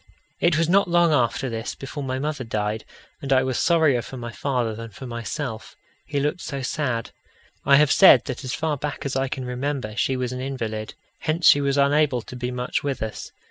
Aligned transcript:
It 0.39 0.57
was 0.57 0.67
not 0.67 0.87
long 0.89 1.13
after 1.13 1.47
this 1.47 1.75
before 1.75 2.01
my 2.01 2.17
mother 2.17 2.43
died, 2.43 2.85
and 3.21 3.31
I 3.31 3.43
was 3.43 3.59
sorrier 3.59 4.01
for 4.01 4.17
my 4.17 4.31
father 4.31 4.73
than 4.73 4.89
for 4.89 5.05
myself 5.05 5.75
he 6.07 6.19
looked 6.19 6.41
so 6.41 6.63
sad. 6.63 7.11
I 7.65 7.75
have 7.75 7.91
said 7.91 8.25
that 8.25 8.43
as 8.43 8.55
far 8.55 8.77
back 8.77 9.05
as 9.05 9.15
I 9.15 9.27
can 9.27 9.45
remember, 9.45 9.95
she 9.95 10.17
was 10.17 10.31
an 10.31 10.41
invalid. 10.41 10.95
Hence 11.19 11.45
she 11.47 11.61
was 11.61 11.77
unable 11.77 12.23
to 12.23 12.35
be 12.35 12.49
much 12.49 12.81
with 12.83 13.03
us. 13.03 13.31